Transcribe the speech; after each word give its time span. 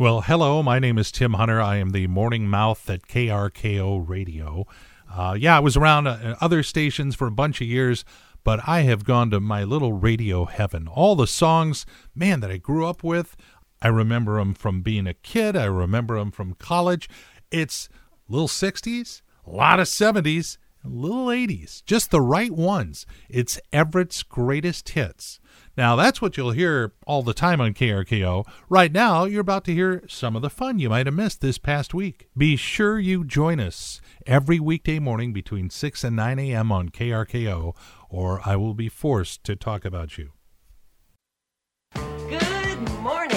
Well, 0.00 0.22
hello. 0.22 0.62
My 0.62 0.78
name 0.78 0.96
is 0.96 1.12
Tim 1.12 1.34
Hunter. 1.34 1.60
I 1.60 1.76
am 1.76 1.90
the 1.90 2.06
morning 2.06 2.48
mouth 2.48 2.88
at 2.88 3.06
KRKO 3.06 4.08
Radio. 4.08 4.66
Uh, 5.14 5.36
yeah, 5.38 5.58
I 5.58 5.60
was 5.60 5.76
around 5.76 6.06
uh, 6.06 6.36
other 6.40 6.62
stations 6.62 7.14
for 7.14 7.26
a 7.26 7.30
bunch 7.30 7.60
of 7.60 7.66
years, 7.66 8.02
but 8.42 8.66
I 8.66 8.80
have 8.80 9.04
gone 9.04 9.28
to 9.30 9.40
my 9.40 9.62
little 9.62 9.92
radio 9.92 10.46
heaven. 10.46 10.88
All 10.88 11.16
the 11.16 11.26
songs, 11.26 11.84
man, 12.14 12.40
that 12.40 12.50
I 12.50 12.56
grew 12.56 12.86
up 12.86 13.04
with, 13.04 13.36
I 13.82 13.88
remember 13.88 14.38
them 14.38 14.54
from 14.54 14.80
being 14.80 15.06
a 15.06 15.12
kid. 15.12 15.54
I 15.54 15.66
remember 15.66 16.18
them 16.18 16.30
from 16.30 16.54
college. 16.54 17.06
It's 17.50 17.90
little 18.26 18.48
60s, 18.48 19.20
a 19.46 19.50
lot 19.50 19.80
of 19.80 19.86
70s, 19.86 20.56
little 20.88 21.26
80s, 21.26 21.84
just 21.84 22.10
the 22.10 22.20
right 22.20 22.50
ones. 22.50 23.06
It's 23.28 23.60
Everett's 23.72 24.22
greatest 24.22 24.88
hits. 24.90 25.40
Now, 25.76 25.96
that's 25.96 26.20
what 26.20 26.36
you'll 26.36 26.50
hear 26.50 26.92
all 27.06 27.22
the 27.22 27.32
time 27.32 27.60
on 27.60 27.74
KRKO. 27.74 28.46
Right 28.68 28.92
now, 28.92 29.24
you're 29.24 29.40
about 29.40 29.64
to 29.64 29.74
hear 29.74 30.02
some 30.08 30.36
of 30.36 30.42
the 30.42 30.50
fun 30.50 30.78
you 30.78 30.90
might 30.90 31.06
have 31.06 31.14
missed 31.14 31.40
this 31.40 31.58
past 31.58 31.94
week. 31.94 32.28
Be 32.36 32.56
sure 32.56 32.98
you 32.98 33.24
join 33.24 33.60
us 33.60 34.00
every 34.26 34.60
weekday 34.60 34.98
morning 34.98 35.32
between 35.32 35.70
6 35.70 36.04
and 36.04 36.16
9 36.16 36.38
a.m. 36.38 36.72
on 36.72 36.88
KRKO, 36.88 37.74
or 38.08 38.40
I 38.44 38.56
will 38.56 38.74
be 38.74 38.88
forced 38.88 39.44
to 39.44 39.56
talk 39.56 39.84
about 39.84 40.18
you. 40.18 40.32
Good 41.94 42.90
morning. 43.00 43.30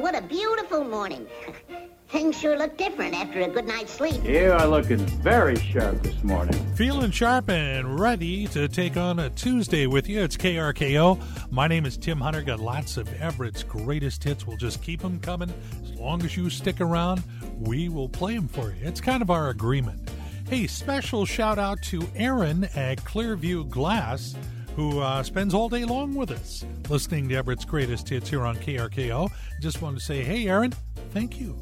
What 0.00 0.14
a 0.14 0.22
beautiful 0.22 0.84
morning. 0.84 1.26
Things 2.14 2.38
sure 2.38 2.56
look 2.56 2.76
different 2.76 3.12
after 3.12 3.40
a 3.40 3.48
good 3.48 3.66
night's 3.66 3.92
sleep. 3.92 4.22
You 4.22 4.52
are 4.52 4.68
looking 4.68 4.98
very 4.98 5.56
sharp 5.56 6.00
this 6.04 6.22
morning. 6.22 6.54
Feeling 6.76 7.10
sharp 7.10 7.50
and 7.50 7.98
ready 7.98 8.46
to 8.46 8.68
take 8.68 8.96
on 8.96 9.18
a 9.18 9.30
Tuesday 9.30 9.88
with 9.88 10.08
you. 10.08 10.22
It's 10.22 10.36
KRKO. 10.36 11.20
My 11.50 11.66
name 11.66 11.84
is 11.84 11.96
Tim 11.96 12.20
Hunter. 12.20 12.42
Got 12.42 12.60
lots 12.60 12.98
of 12.98 13.12
Everett's 13.20 13.64
greatest 13.64 14.22
hits. 14.22 14.46
We'll 14.46 14.56
just 14.56 14.80
keep 14.80 15.02
them 15.02 15.18
coming. 15.18 15.52
As 15.82 15.90
long 15.98 16.22
as 16.22 16.36
you 16.36 16.48
stick 16.50 16.80
around, 16.80 17.24
we 17.58 17.88
will 17.88 18.08
play 18.08 18.36
them 18.36 18.46
for 18.46 18.70
you. 18.70 18.76
It's 18.86 19.00
kind 19.00 19.20
of 19.20 19.28
our 19.28 19.48
agreement. 19.48 20.08
Hey, 20.48 20.68
special 20.68 21.26
shout 21.26 21.58
out 21.58 21.82
to 21.86 22.08
Aaron 22.14 22.62
at 22.76 22.98
Clearview 22.98 23.68
Glass 23.68 24.36
who 24.76 25.00
uh, 25.00 25.24
spends 25.24 25.52
all 25.52 25.68
day 25.68 25.84
long 25.84 26.14
with 26.14 26.30
us 26.30 26.64
listening 26.88 27.28
to 27.30 27.34
Everett's 27.34 27.64
greatest 27.64 28.08
hits 28.08 28.30
here 28.30 28.42
on 28.42 28.56
KRKO. 28.56 29.30
Just 29.60 29.82
wanted 29.82 29.98
to 29.98 30.04
say, 30.04 30.22
hey, 30.22 30.46
Aaron, 30.46 30.72
thank 31.10 31.40
you 31.40 31.56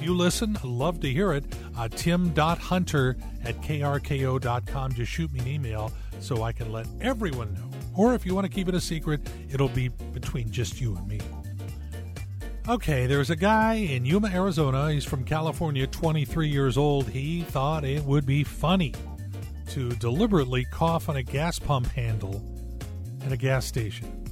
you 0.00 0.16
listen, 0.16 0.58
love 0.62 1.00
to 1.00 1.10
hear 1.10 1.32
it. 1.32 1.44
Uh, 1.76 1.88
Tim.hunter 1.88 3.16
at 3.44 3.60
krko.com. 3.60 4.92
Just 4.92 5.10
shoot 5.10 5.32
me 5.32 5.40
an 5.40 5.48
email 5.48 5.92
so 6.20 6.42
I 6.42 6.52
can 6.52 6.72
let 6.72 6.86
everyone 7.00 7.54
know. 7.54 7.70
Or 7.94 8.14
if 8.14 8.26
you 8.26 8.34
want 8.34 8.46
to 8.46 8.52
keep 8.52 8.68
it 8.68 8.74
a 8.74 8.80
secret, 8.80 9.20
it'll 9.50 9.68
be 9.68 9.88
between 9.88 10.50
just 10.50 10.80
you 10.80 10.96
and 10.96 11.06
me. 11.06 11.20
Okay, 12.68 13.06
there's 13.06 13.28
a 13.28 13.36
guy 13.36 13.74
in 13.74 14.06
Yuma, 14.06 14.28
Arizona. 14.28 14.90
He's 14.90 15.04
from 15.04 15.24
California, 15.24 15.86
23 15.86 16.48
years 16.48 16.78
old. 16.78 17.08
He 17.08 17.42
thought 17.42 17.84
it 17.84 18.02
would 18.04 18.24
be 18.24 18.42
funny 18.42 18.94
to 19.68 19.90
deliberately 19.96 20.64
cough 20.70 21.08
on 21.08 21.16
a 21.16 21.22
gas 21.22 21.58
pump 21.58 21.86
handle 21.88 22.42
at 23.24 23.32
a 23.32 23.36
gas 23.36 23.66
station. 23.66 24.24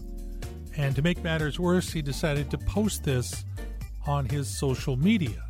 And 0.76 0.96
to 0.96 1.02
make 1.02 1.22
matters 1.22 1.60
worse, 1.60 1.92
he 1.92 2.00
decided 2.00 2.50
to 2.50 2.58
post 2.58 3.04
this 3.04 3.44
on 4.06 4.24
his 4.24 4.48
social 4.48 4.96
media 4.96 5.44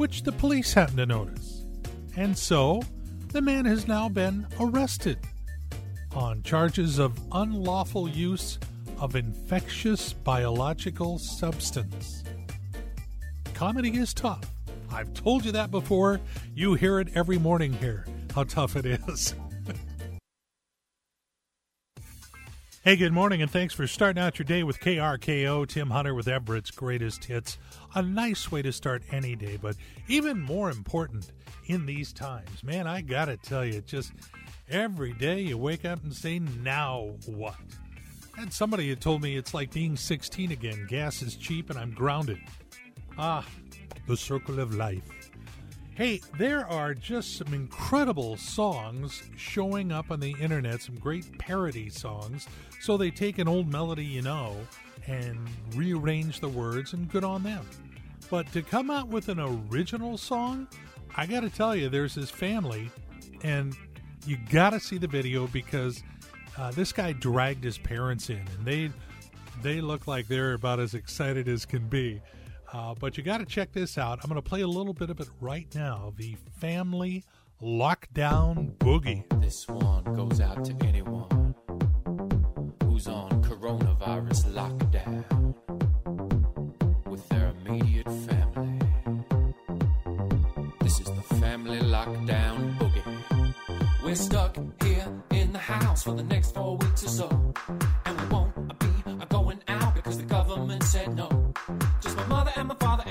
which 0.00 0.22
the 0.22 0.32
police 0.32 0.72
happen 0.72 0.96
to 0.96 1.04
notice. 1.04 1.66
And 2.16 2.36
so, 2.36 2.80
the 3.32 3.42
man 3.42 3.66
has 3.66 3.86
now 3.86 4.08
been 4.08 4.46
arrested 4.58 5.18
on 6.16 6.42
charges 6.42 6.98
of 6.98 7.20
unlawful 7.32 8.08
use 8.08 8.58
of 8.98 9.14
infectious 9.14 10.14
biological 10.14 11.18
substance. 11.18 12.24
Comedy 13.52 13.90
is 13.90 14.14
tough. 14.14 14.50
I've 14.90 15.12
told 15.12 15.44
you 15.44 15.52
that 15.52 15.70
before. 15.70 16.18
You 16.54 16.72
hear 16.76 16.98
it 16.98 17.08
every 17.14 17.36
morning 17.36 17.74
here, 17.74 18.06
how 18.34 18.44
tough 18.44 18.76
it 18.76 18.86
is. 18.86 19.34
Hey, 22.82 22.96
good 22.96 23.12
morning, 23.12 23.42
and 23.42 23.50
thanks 23.50 23.74
for 23.74 23.86
starting 23.86 24.22
out 24.22 24.38
your 24.38 24.46
day 24.46 24.62
with 24.62 24.80
KRKO. 24.80 25.66
Tim 25.68 25.90
Hunter 25.90 26.14
with 26.14 26.28
Everett's 26.28 26.70
greatest 26.70 27.26
hits. 27.26 27.58
A 27.94 28.00
nice 28.00 28.50
way 28.50 28.62
to 28.62 28.72
start 28.72 29.02
any 29.12 29.36
day, 29.36 29.58
but 29.60 29.76
even 30.08 30.40
more 30.40 30.70
important 30.70 31.30
in 31.66 31.84
these 31.84 32.10
times. 32.10 32.64
Man, 32.64 32.86
I 32.86 33.02
gotta 33.02 33.36
tell 33.36 33.66
you, 33.66 33.82
just 33.82 34.12
every 34.70 35.12
day 35.12 35.40
you 35.40 35.58
wake 35.58 35.84
up 35.84 36.02
and 36.04 36.14
say, 36.14 36.38
now 36.38 37.16
what? 37.26 37.56
And 38.38 38.50
somebody 38.50 38.88
had 38.88 39.02
told 39.02 39.20
me 39.20 39.36
it's 39.36 39.52
like 39.52 39.74
being 39.74 39.94
16 39.94 40.50
again. 40.50 40.86
Gas 40.88 41.20
is 41.20 41.36
cheap 41.36 41.68
and 41.68 41.78
I'm 41.78 41.90
grounded. 41.90 42.38
Ah, 43.18 43.44
the 44.06 44.16
circle 44.16 44.58
of 44.58 44.74
life. 44.74 45.29
Hey, 45.94 46.20
there 46.38 46.66
are 46.66 46.94
just 46.94 47.36
some 47.36 47.52
incredible 47.52 48.36
songs 48.36 49.22
showing 49.36 49.92
up 49.92 50.10
on 50.10 50.20
the 50.20 50.34
internet, 50.40 50.80
some 50.82 50.94
great 50.94 51.38
parody 51.38 51.90
songs. 51.90 52.46
So 52.80 52.96
they 52.96 53.10
take 53.10 53.38
an 53.38 53.48
old 53.48 53.70
melody 53.70 54.04
you 54.04 54.22
know 54.22 54.56
and 55.06 55.38
rearrange 55.74 56.40
the 56.40 56.48
words, 56.48 56.92
and 56.92 57.10
good 57.10 57.24
on 57.24 57.42
them. 57.42 57.66
But 58.30 58.50
to 58.52 58.62
come 58.62 58.90
out 58.90 59.08
with 59.08 59.28
an 59.28 59.40
original 59.40 60.16
song, 60.16 60.68
I 61.16 61.26
got 61.26 61.40
to 61.40 61.50
tell 61.50 61.74
you, 61.74 61.88
there's 61.88 62.14
this 62.14 62.30
family, 62.30 62.90
and 63.42 63.76
you 64.26 64.38
got 64.50 64.70
to 64.70 64.80
see 64.80 64.98
the 64.98 65.08
video 65.08 65.48
because 65.48 66.02
uh, 66.56 66.70
this 66.70 66.92
guy 66.92 67.12
dragged 67.12 67.64
his 67.64 67.78
parents 67.78 68.30
in, 68.30 68.44
and 68.56 68.64
they 68.64 68.90
they 69.62 69.80
look 69.80 70.06
like 70.06 70.28
they're 70.28 70.54
about 70.54 70.80
as 70.80 70.94
excited 70.94 71.48
as 71.48 71.66
can 71.66 71.86
be. 71.88 72.20
Uh, 72.72 72.94
but 72.98 73.16
you 73.16 73.24
got 73.24 73.38
to 73.38 73.44
check 73.46 73.72
this 73.72 73.98
out. 73.98 74.20
I'm 74.22 74.28
going 74.28 74.40
to 74.40 74.48
play 74.48 74.60
a 74.60 74.68
little 74.68 74.94
bit 74.94 75.10
of 75.10 75.18
it 75.20 75.28
right 75.40 75.66
now. 75.74 76.12
The 76.16 76.36
Family 76.58 77.24
Lockdown 77.60 78.76
Boogie. 78.78 79.24
This 79.42 79.66
one 79.68 80.04
goes 80.14 80.40
out 80.40 80.64
to 80.64 80.74
anyone 80.86 81.54
who's 82.84 83.08
on 83.08 83.42
coronavirus 83.42 84.52
lockdown 84.54 85.54
with 87.06 87.28
their 87.28 87.52
immediate 87.66 88.06
family. 88.06 88.78
This 90.80 91.00
is 91.00 91.06
the 91.06 91.34
Family 91.40 91.80
Lockdown 91.80 92.78
Boogie. 92.78 93.54
We're 94.04 94.14
stuck 94.14 94.56
here 94.82 95.06
in 95.30 95.52
the 95.52 95.58
house 95.58 96.04
for 96.04 96.14
the 96.14 96.22
next 96.22 96.54
four 96.54 96.76
weeks 96.76 97.04
or 97.04 97.08
so, 97.08 97.54
and 98.06 98.20
we 98.20 98.26
won't 98.28 98.78
be 98.78 98.88
going 99.28 99.60
out 99.68 99.94
because 99.94 100.16
the 100.16 100.24
government 100.24 100.82
said 100.84 101.14
no 101.14 101.29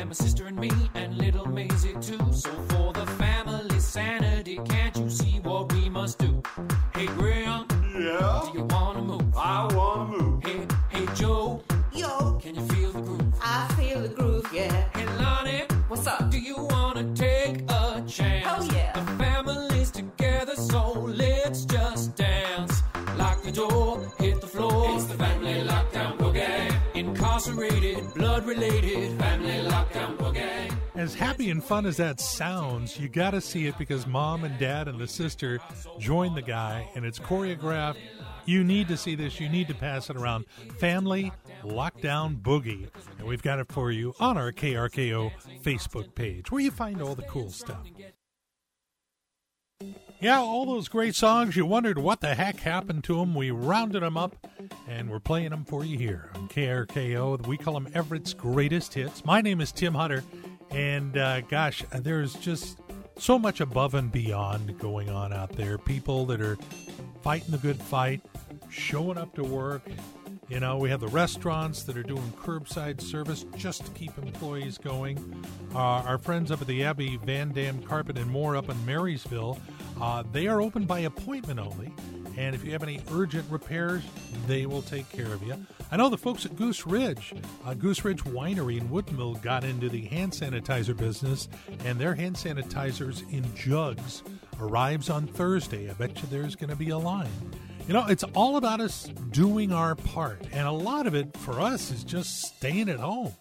my 0.10 0.16
father 0.16 0.26
and 0.26 0.26
my 0.26 0.26
sister 0.26 0.48
and 0.48 0.60
me 0.60 0.72
and 0.96 1.18
little 1.18 1.46
Maisie 1.46 1.94
too. 2.02 2.34
So 2.34 2.50
for 2.70 2.94
the 2.94 3.06
family 3.18 3.80
sanity, 3.80 4.60
can't 4.66 4.96
you 4.98 5.10
see 5.10 5.40
what 5.44 5.72
we 5.74 5.90
must 5.90 6.18
do? 6.20 6.42
Hey 6.96 7.08
Graham, 7.08 7.66
yeah, 7.94 8.42
do 8.46 8.58
you 8.58 8.66
wanna 8.66 9.02
move? 9.02 9.36
I 9.36 9.68
wanna 9.74 10.18
move. 10.18 10.44
Hey, 10.44 10.68
hey 10.90 11.06
Joe, 11.16 11.62
yo, 11.94 12.40
can 12.42 12.56
you 12.56 12.66
feel 12.68 12.92
the 12.92 13.02
groove? 13.02 13.34
I 13.42 13.68
feel 13.78 14.02
the 14.02 14.10
groove, 14.10 14.48
yeah. 14.54 14.90
Hey 14.96 15.06
Lonnie, 15.18 15.66
what's 15.88 16.08
up? 16.08 16.30
Do 16.32 16.40
you 16.40 16.56
wanna 16.58 17.14
take 17.16 17.62
a 17.70 18.04
chance? 18.08 18.46
Oh 18.48 18.70
yeah. 18.74 18.94
The 18.94 19.24
family's 19.24 19.92
together, 19.92 20.56
so 20.56 20.92
let's 20.94 21.66
just 21.66 22.16
dance. 22.16 22.82
Lock 23.18 23.44
the 23.44 23.52
door, 23.52 24.12
hit 24.18 24.42
the 24.42 24.48
floor. 24.48 24.96
It's 24.96 25.06
the 25.06 25.16
family 25.16 25.64
lockdown 25.68 26.18
boogie. 26.18 26.76
Incarcerated, 26.96 28.14
blood 28.14 28.46
related, 28.46 28.90
family 28.90 28.98
lockdown 28.98 29.18
boogie. 29.18 29.19
As 31.00 31.14
happy 31.14 31.50
and 31.50 31.64
fun 31.64 31.86
as 31.86 31.96
that 31.96 32.20
sounds, 32.20 33.00
you 33.00 33.08
got 33.08 33.32
to 33.32 33.40
see 33.40 33.68
it 33.68 33.78
because 33.78 34.06
mom 34.06 34.44
and 34.44 34.60
dad 34.60 34.90
and 34.90 35.00
the 35.00 35.08
sister 35.08 35.62
join 35.98 36.36
the 36.36 36.42
guy, 36.42 36.90
and 36.94 37.06
it's 37.06 37.18
choreographed. 37.18 37.96
You 38.44 38.66
need 38.66 38.90
to 38.90 38.98
see 38.98 39.16
this. 39.16 39.40
You 39.40 39.48
need 39.48 39.70
to 39.70 39.74
pass 39.74 40.10
it 40.10 40.18
around. 40.18 40.46
Family 40.78 41.32
Lockdown 41.64 42.42
Boogie. 42.42 42.90
And 43.18 43.26
we've 43.26 43.42
got 43.42 43.60
it 43.60 43.72
for 43.72 43.92
you 43.92 44.14
on 44.20 44.38
our 44.38 44.52
KRKO 44.52 45.32
Facebook 45.64 46.16
page 46.16 46.52
where 46.52 46.60
you 46.60 46.70
find 46.70 47.02
all 47.02 47.16
the 47.16 47.24
cool 47.24 47.50
stuff. 47.50 47.88
Yeah, 50.20 50.40
all 50.40 50.66
those 50.66 50.90
great 50.90 51.16
songs. 51.16 51.56
You 51.56 51.66
wondered 51.66 51.98
what 51.98 52.20
the 52.20 52.36
heck 52.36 52.60
happened 52.60 53.06
to 53.06 53.16
them. 53.16 53.34
We 53.34 53.52
rounded 53.52 54.04
them 54.04 54.18
up 54.18 54.36
and 54.86 55.10
we're 55.10 55.22
playing 55.22 55.52
them 55.52 55.64
for 55.64 55.86
you 55.86 55.98
here 55.98 56.30
on 56.36 56.50
KRKO. 56.50 57.48
We 57.48 57.56
call 57.56 57.76
them 57.76 57.88
Everett's 57.94 58.34
Greatest 58.34 58.96
Hits. 58.96 59.24
My 59.24 59.40
name 59.40 59.62
is 59.62 59.72
Tim 59.72 59.94
Hunter, 59.94 60.26
and 60.72 61.18
uh, 61.18 61.42
gosh, 61.42 61.84
there's 61.92 62.34
just 62.36 62.80
so 63.18 63.38
much 63.38 63.60
above 63.60 63.96
and 63.96 64.12
beyond 64.12 64.78
going 64.80 65.10
on 65.10 65.34
out 65.34 65.52
there. 65.54 65.78
People 65.78 66.26
that 66.28 66.42
are 66.42 66.58
fighting 67.22 67.52
the 67.52 67.58
good 67.58 67.82
fight, 67.82 68.22
showing 68.70 69.18
up 69.18 69.34
to 69.36 69.44
work, 69.44 69.82
you 70.50 70.60
know, 70.60 70.78
we 70.78 70.90
have 70.90 71.00
the 71.00 71.08
restaurants 71.08 71.84
that 71.84 71.96
are 71.96 72.04
doing 72.04 72.34
curbside 72.42 73.00
service 73.00 73.46
just 73.56 73.86
to 73.86 73.92
keep 73.92 74.18
employees 74.18 74.80
going. 74.80 75.46
Uh, 75.76 75.78
our 75.78 76.18
friends 76.18 76.50
up 76.50 76.60
at 76.60 76.68
the 76.68 76.84
Abbey 76.84 77.18
Van 77.24 77.52
Dam 77.52 77.84
Carpet 77.84 78.18
and 78.18 78.30
More 78.32 78.56
up 78.56 78.68
in 78.68 78.86
Marysville, 78.86 79.60
uh, 80.02 80.24
they 80.32 80.48
are 80.48 80.60
open 80.60 80.86
by 80.86 81.00
appointment 81.02 81.60
only. 81.60 81.94
And 82.40 82.56
if 82.56 82.64
you 82.64 82.72
have 82.72 82.84
any 82.84 83.02
urgent 83.12 83.46
repairs, 83.52 84.02
they 84.48 84.66
will 84.66 84.82
take 84.82 85.10
care 85.10 85.34
of 85.34 85.44
you. 85.44 85.56
I 85.92 85.98
know 85.98 86.08
the 86.08 86.18
folks 86.18 86.46
at 86.46 86.56
Goose 86.56 86.88
Ridge, 86.88 87.34
uh, 87.66 87.74
Goose 87.74 88.06
Ridge 88.06 88.24
Winery 88.24 88.80
in 88.80 88.88
Woodinville, 88.88 89.42
got 89.42 89.66
into 89.66 89.90
the 89.90 90.06
hand 90.06 90.32
sanitizer 90.32 90.96
business, 90.96 91.50
and 91.84 92.00
their 92.00 92.16
hand 92.16 92.38
sanitizers 92.38 93.30
in 93.30 93.44
jugs 93.56 94.24
arrives 94.58 95.10
on 95.10 95.28
Thursday. 95.28 95.90
I 95.90 95.94
bet 95.94 96.16
you 96.22 96.30
there's 96.32 96.56
going 96.56 96.70
to 96.70 96.78
be 96.78 96.92
a 96.92 96.98
line. 96.98 97.28
You 97.90 97.94
know, 97.94 98.06
it's 98.08 98.24
all 98.24 98.56
about 98.56 98.80
us 98.80 99.10
doing 99.32 99.74
our 99.74 99.96
part, 99.96 100.42
and 100.54 100.66
a 100.66 100.72
lot 100.72 101.08
of 101.08 101.16
it 101.16 101.36
for 101.36 101.60
us 101.60 101.92
is 101.92 102.06
just 102.06 102.44
staying 102.44 102.88
at 102.88 103.00
home. 103.00 103.34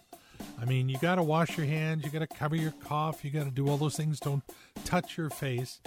I 0.61 0.65
mean, 0.65 0.89
you 0.89 0.97
got 0.97 1.15
to 1.15 1.23
wash 1.23 1.57
your 1.57 1.67
hands, 1.67 2.03
you 2.03 2.11
got 2.11 2.19
to 2.19 2.27
cover 2.27 2.57
your 2.57 2.71
cough, 2.71 3.23
you 3.23 3.31
got 3.31 3.45
to 3.45 3.51
do 3.51 3.69
all 3.69 3.77
those 3.77 3.95
things. 3.95 4.19
Don't 4.19 4.43
touch 4.83 5.17
your 5.17 5.29
face. 5.29 5.79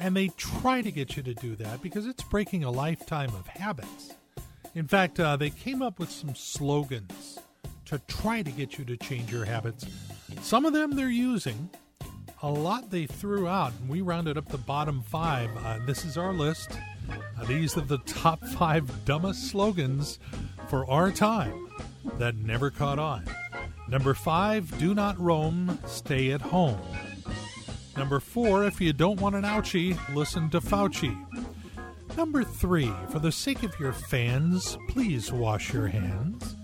And 0.00 0.16
they 0.16 0.28
try 0.28 0.80
to 0.80 0.90
get 0.90 1.16
you 1.16 1.22
to 1.22 1.34
do 1.34 1.54
that 1.56 1.82
because 1.82 2.06
it's 2.06 2.22
breaking 2.24 2.64
a 2.64 2.70
lifetime 2.70 3.28
of 3.34 3.46
habits. 3.46 4.14
In 4.74 4.88
fact, 4.88 5.20
uh, 5.20 5.36
they 5.36 5.50
came 5.50 5.82
up 5.82 5.98
with 5.98 6.10
some 6.10 6.34
slogans 6.34 7.38
to 7.84 8.00
try 8.08 8.40
to 8.40 8.50
get 8.50 8.78
you 8.78 8.84
to 8.86 8.96
change 8.96 9.30
your 9.30 9.44
habits. 9.44 9.84
Some 10.40 10.64
of 10.64 10.72
them 10.72 10.92
they're 10.96 11.10
using, 11.10 11.68
a 12.42 12.50
lot 12.50 12.90
they 12.90 13.04
threw 13.06 13.46
out, 13.46 13.72
and 13.78 13.90
we 13.90 14.00
rounded 14.00 14.38
up 14.38 14.48
the 14.48 14.58
bottom 14.58 15.02
five. 15.02 15.50
Uh, 15.58 15.80
this 15.84 16.04
is 16.04 16.16
our 16.16 16.32
list. 16.32 16.70
Uh, 17.38 17.44
these 17.44 17.76
are 17.76 17.82
the 17.82 17.98
top 17.98 18.42
five 18.42 19.04
dumbest 19.04 19.48
slogans 19.50 20.18
for 20.68 20.88
our 20.88 21.10
time 21.10 21.68
that 22.18 22.36
never 22.36 22.70
caught 22.70 22.98
on. 22.98 23.24
Number 23.88 24.14
five, 24.14 24.78
do 24.78 24.94
not 24.94 25.18
roam, 25.20 25.78
stay 25.84 26.30
at 26.30 26.40
home. 26.40 26.80
Number 28.00 28.18
four, 28.18 28.64
if 28.64 28.80
you 28.80 28.94
don't 28.94 29.20
want 29.20 29.34
an 29.34 29.42
ouchie, 29.42 29.94
listen 30.14 30.48
to 30.50 30.60
Fauci. 30.62 31.14
Number 32.16 32.42
three, 32.42 32.90
for 33.10 33.18
the 33.18 33.30
sake 33.30 33.62
of 33.62 33.78
your 33.78 33.92
fans, 33.92 34.78
please 34.88 35.30
wash 35.30 35.74
your 35.74 35.86
hands. 35.86 36.56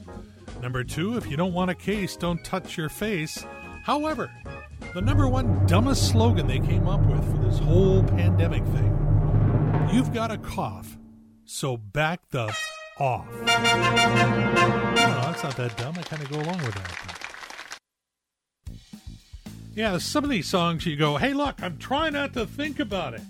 Number 0.63 0.83
two, 0.83 1.19
if 1.19 1.31
you 1.31 1.37
don't 1.37 1.53
want 1.53 1.71
a 1.71 1.75
case, 1.75 2.17
don't 2.17 2.43
touch 2.43 2.79
your 2.79 2.89
face. 2.89 3.45
However, 3.83 4.31
the 4.95 5.03
number 5.03 5.29
one 5.29 5.67
dumbest 5.67 6.09
slogan 6.09 6.47
they 6.47 6.59
came 6.59 6.89
up 6.89 7.03
with 7.03 7.23
for 7.31 7.37
this 7.45 7.59
whole 7.59 8.03
pandemic 8.03 8.65
thing 8.65 9.89
you've 9.93 10.15
got 10.15 10.31
a 10.31 10.39
cough, 10.39 10.97
so 11.45 11.77
back 11.77 12.23
the 12.31 12.51
off. 12.99 13.31
No, 13.31 13.45
that's 13.45 15.43
not 15.43 15.55
that 15.59 15.77
dumb. 15.77 15.97
I 15.99 16.03
kind 16.03 16.23
of 16.23 16.31
go 16.31 16.37
along 16.37 16.65
with 16.65 16.75
that. 16.77 17.26
Yeah, 19.77 19.99
some 19.99 20.25
of 20.25 20.31
these 20.31 20.49
songs 20.49 20.87
you 20.87 20.97
go, 20.97 21.19
hey, 21.19 21.35
look, 21.35 21.63
I'm 21.63 21.77
trying 21.77 22.15
not 22.15 22.33
to 22.33 22.47
think 22.47 22.81
about 22.81 23.13
it. 23.13 23.21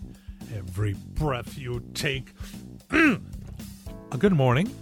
Every 0.56 0.94
breath 0.94 1.58
you 1.58 1.82
take. 1.92 2.32
uh, 2.92 3.16
good 4.16 4.32
morning. 4.32 4.72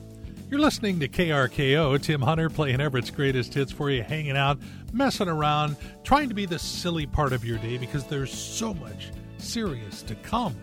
You're 0.50 0.60
listening 0.60 1.00
to 1.00 1.08
KRKO. 1.08 2.02
Tim 2.02 2.20
Hunter 2.20 2.50
playing 2.50 2.82
Everett's 2.82 3.08
greatest 3.08 3.54
hits 3.54 3.72
for 3.72 3.90
you, 3.90 4.02
hanging 4.02 4.36
out, 4.36 4.58
messing 4.92 5.26
around, 5.26 5.76
trying 6.02 6.28
to 6.28 6.34
be 6.34 6.44
the 6.44 6.58
silly 6.58 7.06
part 7.06 7.32
of 7.32 7.46
your 7.46 7.56
day 7.56 7.78
because 7.78 8.04
there's 8.04 8.30
so 8.30 8.74
much 8.74 9.10
serious 9.38 10.02
to 10.02 10.14
come. 10.16 10.54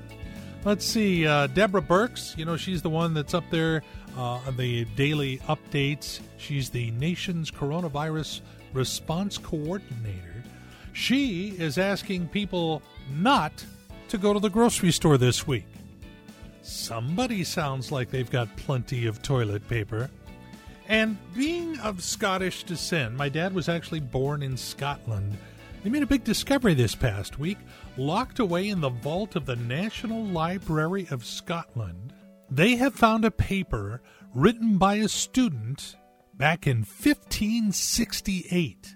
Let's 0.65 0.85
see, 0.85 1.25
uh, 1.25 1.47
Deborah 1.47 1.81
Birx, 1.81 2.37
you 2.37 2.45
know, 2.45 2.57
she's 2.57 2.83
the 2.83 2.91
one 2.91 3.15
that's 3.15 3.33
up 3.33 3.45
there 3.49 3.81
uh, 4.15 4.33
on 4.45 4.55
the 4.55 4.85
daily 4.95 5.39
updates. 5.49 6.19
She's 6.37 6.69
the 6.69 6.91
nation's 6.91 7.49
coronavirus 7.49 8.41
response 8.71 9.39
coordinator. 9.39 10.30
She 10.93 11.49
is 11.57 11.77
asking 11.77 12.29
people 12.29 12.81
not 13.11 13.65
to 14.09 14.17
go 14.17 14.33
to 14.33 14.39
the 14.39 14.49
grocery 14.49 14.91
store 14.91 15.17
this 15.17 15.47
week. 15.47 15.65
Somebody 16.61 17.43
sounds 17.43 17.91
like 17.91 18.09
they've 18.09 18.29
got 18.29 18.55
plenty 18.55 19.07
of 19.07 19.21
toilet 19.21 19.67
paper. 19.67 20.09
And 20.87 21.17
being 21.33 21.79
of 21.79 22.03
Scottish 22.03 22.63
descent, 22.63 23.15
my 23.15 23.29
dad 23.29 23.53
was 23.53 23.69
actually 23.69 24.01
born 24.01 24.43
in 24.43 24.57
Scotland. 24.57 25.37
They 25.83 25.89
made 25.89 26.03
a 26.03 26.07
big 26.07 26.23
discovery 26.23 26.73
this 26.73 26.93
past 26.93 27.39
week. 27.39 27.57
Locked 27.97 28.39
away 28.39 28.69
in 28.69 28.81
the 28.81 28.89
vault 28.89 29.35
of 29.35 29.45
the 29.45 29.55
National 29.55 30.23
Library 30.23 31.07
of 31.09 31.25
Scotland, 31.25 32.13
they 32.49 32.75
have 32.75 32.93
found 32.93 33.25
a 33.25 33.31
paper 33.31 34.01
written 34.35 34.77
by 34.77 34.95
a 34.95 35.07
student 35.07 35.95
back 36.35 36.67
in 36.67 36.79
1568. 36.79 38.95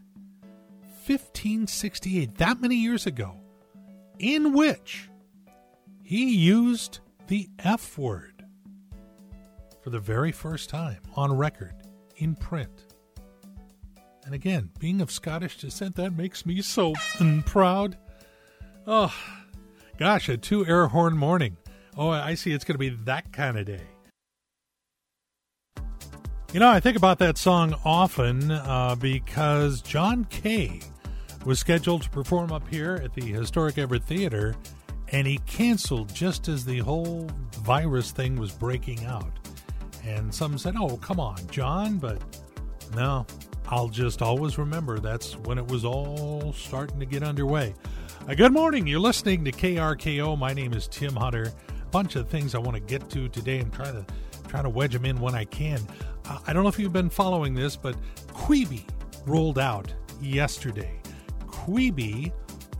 1568, 1.07 2.37
that 2.37 2.61
many 2.61 2.75
years 2.75 3.05
ago, 3.05 3.35
in 4.19 4.53
which 4.53 5.09
he 6.03 6.35
used 6.35 6.99
the 7.27 7.49
F 7.59 7.97
word 7.97 8.43
for 9.81 9.89
the 9.89 9.99
very 9.99 10.31
first 10.31 10.69
time 10.69 10.99
on 11.15 11.35
record 11.37 11.75
in 12.17 12.35
print. 12.35 12.85
And 14.25 14.33
again, 14.33 14.71
being 14.79 15.01
of 15.01 15.11
Scottish 15.11 15.57
descent, 15.57 15.95
that 15.97 16.17
makes 16.17 16.45
me 16.45 16.61
so 16.61 16.93
proud. 17.45 17.97
Oh, 18.87 19.13
gosh, 19.99 20.29
a 20.29 20.37
two 20.37 20.65
air 20.65 20.87
horn 20.87 21.17
morning. 21.17 21.57
Oh, 21.95 22.09
I 22.09 22.33
see 22.33 22.51
it's 22.51 22.65
going 22.65 22.75
to 22.75 22.79
be 22.79 22.89
that 22.89 23.31
kind 23.31 23.57
of 23.57 23.65
day. 23.65 23.83
You 26.51 26.59
know, 26.59 26.69
I 26.69 26.79
think 26.79 26.97
about 26.97 27.19
that 27.19 27.37
song 27.37 27.75
often 27.83 28.49
uh, 28.49 28.95
because 28.95 29.81
John 29.81 30.25
Kay 30.25 30.79
was 31.45 31.59
scheduled 31.59 32.01
to 32.01 32.09
perform 32.09 32.51
up 32.51 32.67
here 32.67 32.99
at 33.03 33.13
the 33.13 33.21
historic 33.21 33.77
Everett 33.77 34.03
Theater, 34.03 34.55
and 35.09 35.27
he 35.27 35.37
canceled 35.45 36.13
just 36.13 36.47
as 36.47 36.65
the 36.65 36.79
whole 36.79 37.29
virus 37.59 38.11
thing 38.11 38.35
was 38.35 38.51
breaking 38.51 39.05
out. 39.05 39.31
And 40.03 40.33
some 40.33 40.57
said, 40.57 40.75
Oh, 40.77 40.97
come 40.97 41.19
on, 41.19 41.37
John, 41.51 41.97
but 41.97 42.21
no, 42.95 43.25
I'll 43.67 43.89
just 43.89 44.21
always 44.21 44.57
remember 44.57 44.99
that's 44.99 45.37
when 45.37 45.57
it 45.57 45.67
was 45.67 45.85
all 45.85 46.53
starting 46.53 46.99
to 46.99 47.05
get 47.05 47.23
underway. 47.23 47.73
Uh, 48.27 48.33
good 48.33 48.53
morning. 48.53 48.87
You're 48.87 48.99
listening 48.99 49.45
to 49.45 49.51
KRKO. 49.51 50.37
My 50.37 50.53
name 50.53 50.73
is 50.73 50.87
Tim 50.87 51.15
Hunter. 51.15 51.51
A 51.81 51.85
bunch 51.87 52.15
of 52.15 52.27
things 52.27 52.55
I 52.55 52.59
want 52.59 52.75
to 52.75 52.81
get 52.81 53.07
to 53.11 53.29
today. 53.29 53.59
I'm 53.59 53.69
trying 53.71 53.93
to 53.93 54.05
trying 54.47 54.63
to 54.63 54.69
wedge 54.69 54.93
them 54.93 55.05
in 55.05 55.19
when 55.19 55.35
I 55.35 55.45
can. 55.45 55.79
Uh, 56.25 56.39
I 56.47 56.53
don't 56.53 56.63
know 56.63 56.69
if 56.69 56.79
you've 56.79 56.93
been 56.93 57.09
following 57.09 57.53
this, 57.53 57.75
but 57.75 57.95
Quibi 58.27 58.83
rolled 59.25 59.59
out 59.59 59.93
yesterday. 60.21 60.99
Quibi 61.65 62.31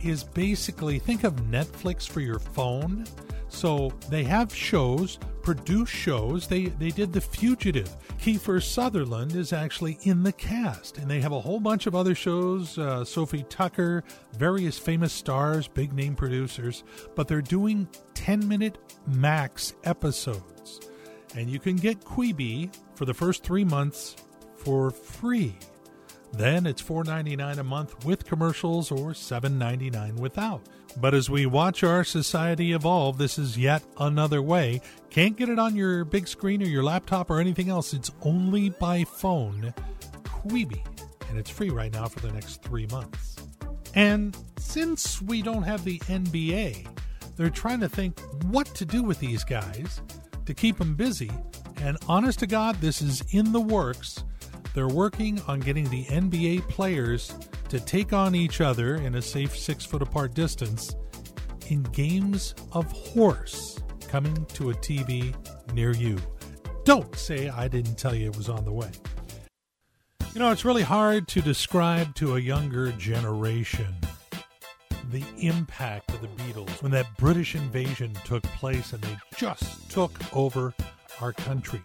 is 0.04 0.22
basically 0.22 0.98
think 0.98 1.24
of 1.24 1.34
Netflix 1.36 2.08
for 2.08 2.20
your 2.20 2.38
phone. 2.38 3.04
So 3.48 3.92
they 4.10 4.22
have 4.24 4.54
shows, 4.54 5.18
produce 5.42 5.88
shows. 5.88 6.46
They 6.46 6.66
they 6.66 6.90
did 6.90 7.12
The 7.12 7.20
Fugitive. 7.20 7.96
Kiefer 8.18 8.62
Sutherland 8.62 9.34
is 9.34 9.52
actually 9.52 9.98
in 10.02 10.22
the 10.22 10.32
cast, 10.32 10.98
and 10.98 11.10
they 11.10 11.20
have 11.20 11.32
a 11.32 11.40
whole 11.40 11.60
bunch 11.60 11.86
of 11.86 11.94
other 11.94 12.14
shows. 12.14 12.78
Uh, 12.78 13.04
Sophie 13.04 13.44
Turner, 13.44 14.04
various 14.36 14.78
famous 14.78 15.12
stars, 15.12 15.68
big 15.68 15.92
name 15.92 16.14
producers, 16.14 16.84
but 17.14 17.26
they're 17.28 17.42
doing 17.42 17.88
10 18.14 18.46
minute 18.46 18.78
max 19.06 19.74
episodes, 19.84 20.80
and 21.34 21.50
you 21.50 21.58
can 21.58 21.76
get 21.76 22.00
Quibi 22.00 22.74
for 22.94 23.04
the 23.04 23.14
first 23.14 23.42
three 23.42 23.64
months 23.64 24.16
for 24.56 24.90
free. 24.90 25.56
Then 26.32 26.66
it's 26.66 26.82
$4.99 26.82 27.58
a 27.58 27.64
month 27.64 28.04
with 28.04 28.26
commercials 28.26 28.90
or 28.90 29.10
$7.99 29.10 30.20
without. 30.20 30.62
But 30.98 31.14
as 31.14 31.28
we 31.28 31.46
watch 31.46 31.82
our 31.82 32.04
society 32.04 32.72
evolve, 32.72 33.18
this 33.18 33.38
is 33.38 33.56
yet 33.58 33.82
another 33.98 34.42
way. 34.42 34.80
Can't 35.10 35.36
get 35.36 35.48
it 35.48 35.58
on 35.58 35.76
your 35.76 36.04
big 36.04 36.26
screen 36.26 36.62
or 36.62 36.66
your 36.66 36.82
laptop 36.82 37.30
or 37.30 37.40
anything 37.40 37.68
else. 37.68 37.92
It's 37.92 38.10
only 38.22 38.70
by 38.70 39.04
phone. 39.04 39.74
Quibi. 40.24 40.82
And 41.28 41.38
it's 41.38 41.50
free 41.50 41.70
right 41.70 41.92
now 41.92 42.06
for 42.06 42.20
the 42.20 42.32
next 42.32 42.62
three 42.62 42.86
months. 42.86 43.36
And 43.94 44.36
since 44.58 45.20
we 45.22 45.42
don't 45.42 45.62
have 45.62 45.84
the 45.84 45.98
NBA, 46.00 46.86
they're 47.36 47.50
trying 47.50 47.80
to 47.80 47.88
think 47.88 48.20
what 48.44 48.66
to 48.74 48.84
do 48.84 49.02
with 49.02 49.18
these 49.20 49.44
guys 49.44 50.00
to 50.44 50.54
keep 50.54 50.78
them 50.78 50.94
busy. 50.94 51.30
And 51.78 51.98
honest 52.08 52.38
to 52.40 52.46
God, 52.46 52.76
this 52.80 53.02
is 53.02 53.22
in 53.30 53.52
the 53.52 53.60
works 53.60 54.24
they're 54.76 54.86
working 54.86 55.40
on 55.48 55.58
getting 55.58 55.88
the 55.88 56.04
NBA 56.04 56.68
players 56.68 57.34
to 57.70 57.80
take 57.80 58.12
on 58.12 58.34
each 58.34 58.60
other 58.60 58.96
in 58.96 59.14
a 59.14 59.22
safe 59.22 59.56
six 59.56 59.86
foot 59.86 60.02
apart 60.02 60.34
distance 60.34 60.94
in 61.68 61.82
games 61.84 62.54
of 62.72 62.92
horse 62.92 63.80
coming 64.06 64.44
to 64.52 64.68
a 64.68 64.74
TV 64.74 65.34
near 65.72 65.92
you. 65.92 66.18
Don't 66.84 67.16
say 67.16 67.48
I 67.48 67.68
didn't 67.68 67.96
tell 67.96 68.14
you 68.14 68.26
it 68.28 68.36
was 68.36 68.50
on 68.50 68.66
the 68.66 68.72
way. 68.72 68.90
You 70.34 70.40
know, 70.40 70.50
it's 70.50 70.66
really 70.66 70.82
hard 70.82 71.26
to 71.28 71.40
describe 71.40 72.14
to 72.16 72.36
a 72.36 72.38
younger 72.38 72.92
generation 72.92 73.94
the 75.10 75.24
impact 75.38 76.10
of 76.10 76.20
the 76.20 76.28
Beatles 76.28 76.82
when 76.82 76.92
that 76.92 77.06
British 77.16 77.54
invasion 77.54 78.12
took 78.26 78.42
place 78.42 78.92
and 78.92 79.00
they 79.02 79.16
just 79.38 79.90
took 79.90 80.12
over 80.36 80.74
our 81.22 81.32
country. 81.32 81.82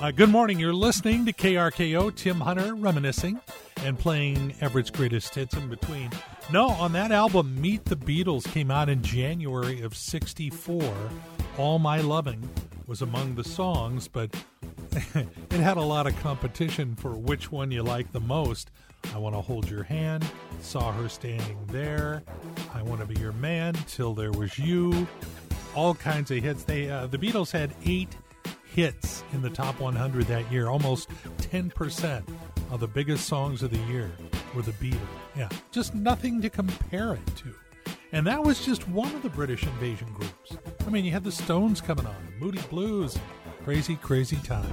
Uh, 0.00 0.10
good 0.10 0.28
morning. 0.28 0.58
You're 0.58 0.74
listening 0.74 1.24
to 1.26 1.32
KRKO. 1.32 2.14
Tim 2.14 2.40
Hunter 2.40 2.74
reminiscing 2.74 3.40
and 3.78 3.96
playing 3.96 4.54
Everett's 4.60 4.90
greatest 4.90 5.34
hits 5.34 5.54
in 5.54 5.68
between. 5.68 6.10
No, 6.52 6.68
on 6.70 6.92
that 6.92 7.12
album, 7.12 7.60
Meet 7.60 7.84
the 7.84 7.96
Beatles 7.96 8.44
came 8.44 8.70
out 8.70 8.88
in 8.88 9.02
January 9.02 9.80
of 9.82 9.96
'64. 9.96 10.92
All 11.58 11.78
My 11.78 12.00
Loving 12.00 12.48
was 12.86 13.02
among 13.02 13.36
the 13.36 13.44
songs, 13.44 14.08
but 14.08 14.34
it 15.14 15.60
had 15.60 15.76
a 15.76 15.82
lot 15.82 16.08
of 16.08 16.18
competition 16.20 16.96
for 16.96 17.12
which 17.12 17.52
one 17.52 17.70
you 17.70 17.82
like 17.84 18.10
the 18.10 18.20
most. 18.20 18.72
I 19.14 19.18
Want 19.18 19.36
to 19.36 19.40
Hold 19.40 19.70
Your 19.70 19.84
Hand, 19.84 20.24
Saw 20.60 20.90
Her 20.92 21.08
Standing 21.08 21.58
There, 21.68 22.22
I 22.74 22.82
Want 22.82 23.00
to 23.00 23.06
Be 23.06 23.18
Your 23.20 23.32
Man, 23.32 23.74
Till 23.86 24.12
There 24.12 24.32
Was 24.32 24.58
You, 24.58 25.06
all 25.74 25.94
kinds 25.94 26.30
of 26.32 26.42
hits. 26.42 26.64
They 26.64 26.90
uh, 26.90 27.06
The 27.06 27.18
Beatles 27.18 27.52
had 27.52 27.72
eight 27.86 28.16
hits 28.74 29.22
in 29.32 29.40
the 29.40 29.50
top 29.50 29.78
100 29.78 30.26
that 30.26 30.50
year, 30.50 30.68
almost 30.68 31.08
10% 31.38 32.24
of 32.72 32.80
the 32.80 32.88
biggest 32.88 33.28
songs 33.28 33.62
of 33.62 33.70
the 33.70 33.78
year 33.92 34.10
were 34.54 34.62
the 34.62 34.72
Beatles. 34.72 34.98
Yeah, 35.36 35.48
just 35.70 35.94
nothing 35.94 36.42
to 36.42 36.50
compare 36.50 37.14
it 37.14 37.36
to. 37.36 37.54
And 38.10 38.26
that 38.26 38.42
was 38.42 38.64
just 38.64 38.88
one 38.88 39.14
of 39.14 39.22
the 39.22 39.28
British 39.28 39.62
invasion 39.62 40.08
groups. 40.12 40.56
I 40.86 40.90
mean, 40.90 41.04
you 41.04 41.12
had 41.12 41.22
the 41.22 41.32
Stones 41.32 41.80
coming 41.80 42.06
on, 42.06 42.16
Moody 42.40 42.60
Blues, 42.68 43.16
crazy, 43.64 43.94
crazy 43.96 44.36
time. 44.36 44.72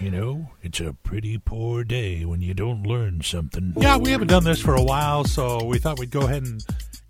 You 0.00 0.10
know, 0.10 0.50
it's 0.62 0.80
a 0.80 0.94
pretty 1.02 1.38
poor 1.38 1.84
day 1.84 2.24
when 2.24 2.42
you 2.42 2.54
don't 2.54 2.82
learn 2.82 3.22
something. 3.22 3.72
Yeah, 3.76 3.96
we 3.96 4.10
haven't 4.10 4.28
done 4.28 4.44
this 4.44 4.60
for 4.60 4.74
a 4.74 4.82
while, 4.82 5.24
so 5.24 5.64
we 5.64 5.78
thought 5.78 5.98
we'd 5.98 6.10
go 6.10 6.22
ahead 6.22 6.42
and 6.42 6.62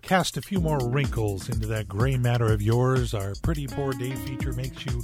cast 0.03 0.37
a 0.37 0.41
few 0.41 0.59
more 0.59 0.77
wrinkles 0.89 1.49
into 1.49 1.65
that 1.67 1.87
gray 1.87 2.17
matter 2.17 2.51
of 2.51 2.61
yours. 2.61 3.13
Our 3.13 3.33
pretty 3.41 3.67
poor 3.67 3.93
day 3.93 4.13
feature 4.15 4.53
makes 4.53 4.85
you 4.85 5.01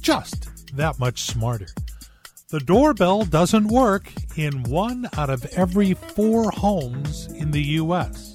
just 0.00 0.48
that 0.76 0.98
much 0.98 1.22
smarter. 1.22 1.66
The 2.50 2.60
doorbell 2.60 3.24
doesn't 3.24 3.68
work 3.68 4.12
in 4.36 4.62
one 4.64 5.08
out 5.16 5.30
of 5.30 5.44
every 5.56 5.94
four 5.94 6.50
homes 6.50 7.26
in 7.32 7.50
the 7.50 7.62
U.S. 7.62 8.34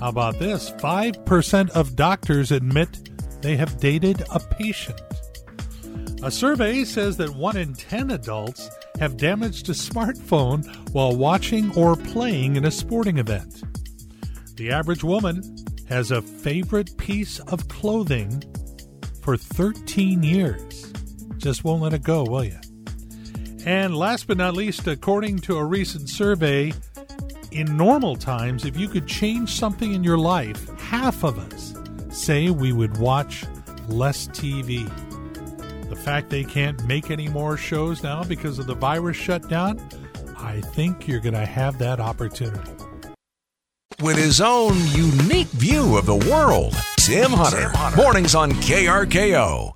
How 0.00 0.08
about 0.08 0.38
this? 0.40 0.72
5% 0.72 1.70
of 1.70 1.96
doctors 1.96 2.50
admit 2.50 3.10
they 3.40 3.56
have 3.56 3.78
dated 3.78 4.24
a 4.32 4.40
patient. 4.40 5.00
A 6.24 6.32
survey 6.32 6.84
says 6.84 7.16
that 7.18 7.30
1 7.30 7.56
in 7.56 7.74
10 7.74 8.10
adults 8.10 8.68
have 8.98 9.16
damaged 9.16 9.68
a 9.68 9.72
smartphone 9.72 10.66
while 10.92 11.14
watching 11.14 11.72
or 11.76 11.94
playing 11.94 12.56
in 12.56 12.64
a 12.64 12.70
sporting 12.72 13.18
event. 13.18 13.62
The 14.58 14.72
average 14.72 15.04
woman 15.04 15.56
has 15.88 16.10
a 16.10 16.20
favorite 16.20 16.96
piece 16.96 17.38
of 17.38 17.68
clothing 17.68 18.42
for 19.22 19.36
13 19.36 20.24
years. 20.24 20.92
Just 21.36 21.62
won't 21.62 21.80
let 21.80 21.92
it 21.92 22.02
go, 22.02 22.24
will 22.24 22.42
you? 22.42 22.58
And 23.64 23.94
last 23.94 24.26
but 24.26 24.36
not 24.36 24.54
least, 24.54 24.88
according 24.88 25.38
to 25.42 25.58
a 25.58 25.64
recent 25.64 26.08
survey, 26.08 26.72
in 27.52 27.76
normal 27.76 28.16
times, 28.16 28.64
if 28.64 28.76
you 28.76 28.88
could 28.88 29.06
change 29.06 29.52
something 29.52 29.94
in 29.94 30.02
your 30.02 30.18
life, 30.18 30.68
half 30.80 31.22
of 31.22 31.38
us 31.38 31.76
say 32.10 32.50
we 32.50 32.72
would 32.72 32.96
watch 32.96 33.44
less 33.86 34.26
TV. 34.26 34.88
The 35.88 35.94
fact 35.94 36.30
they 36.30 36.42
can't 36.42 36.84
make 36.84 37.12
any 37.12 37.28
more 37.28 37.56
shows 37.56 38.02
now 38.02 38.24
because 38.24 38.58
of 38.58 38.66
the 38.66 38.74
virus 38.74 39.16
shutdown, 39.16 39.80
I 40.36 40.60
think 40.60 41.06
you're 41.06 41.20
going 41.20 41.34
to 41.34 41.46
have 41.46 41.78
that 41.78 42.00
opportunity. 42.00 42.77
With 44.00 44.16
his 44.16 44.40
own 44.40 44.76
unique 44.92 45.48
view 45.48 45.96
of 45.96 46.06
the 46.06 46.14
world, 46.14 46.72
Tim 46.98 47.32
Hunter. 47.32 47.72
Mornings 47.96 48.36
on 48.36 48.52
KRKO. 48.52 49.72